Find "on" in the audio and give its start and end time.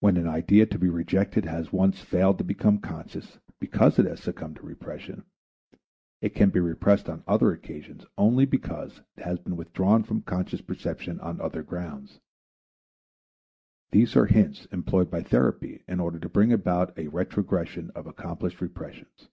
7.08-7.24, 11.20-11.40